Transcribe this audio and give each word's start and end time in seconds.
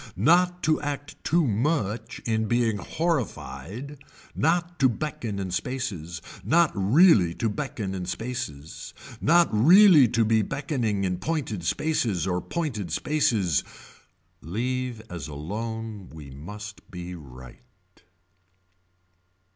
Not 0.17 0.63
to 0.63 0.81
act 0.81 1.23
too 1.23 1.45
much 1.45 2.23
in 2.25 2.45
being 2.47 2.77
horrified. 2.77 4.03
Not 4.35 4.79
to 4.79 4.89
beckon 4.89 5.37
in 5.37 5.51
spaces. 5.51 6.23
Not 6.43 6.71
really 6.73 7.35
to 7.35 7.47
beckon 7.47 7.93
in 7.93 8.07
spaces. 8.07 8.95
Not 9.21 9.47
really 9.53 10.07
to 10.07 10.25
be 10.25 10.41
beckoning 10.41 11.03
in 11.03 11.19
pointed 11.19 11.63
spaces 11.63 12.25
or 12.25 12.41
pointed 12.41 12.91
spaces. 12.91 13.63
Leave 14.41 15.03
as 15.07 15.27
alone 15.27 16.09
we 16.11 16.31
must 16.31 16.89
be 16.89 17.13
right. 17.13 17.61